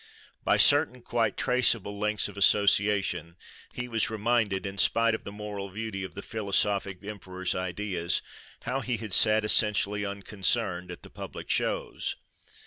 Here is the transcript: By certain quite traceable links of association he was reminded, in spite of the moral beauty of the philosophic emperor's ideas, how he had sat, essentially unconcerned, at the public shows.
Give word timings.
By 0.43 0.57
certain 0.57 1.03
quite 1.03 1.37
traceable 1.37 1.99
links 1.99 2.27
of 2.27 2.35
association 2.35 3.35
he 3.71 3.87
was 3.87 4.09
reminded, 4.09 4.65
in 4.65 4.79
spite 4.79 5.13
of 5.13 5.25
the 5.25 5.31
moral 5.31 5.69
beauty 5.69 6.03
of 6.03 6.15
the 6.15 6.23
philosophic 6.23 7.03
emperor's 7.03 7.53
ideas, 7.53 8.23
how 8.63 8.79
he 8.81 8.97
had 8.97 9.13
sat, 9.13 9.45
essentially 9.45 10.03
unconcerned, 10.03 10.89
at 10.89 11.03
the 11.03 11.11
public 11.11 11.51
shows. 11.51 12.15